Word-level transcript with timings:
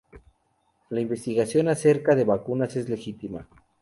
La 0.89 0.99
investigación 0.99 1.67
acerca 1.67 2.15
de 2.15 2.23
vacunas 2.23 2.75
es 2.75 2.89
legítima. 2.89 3.47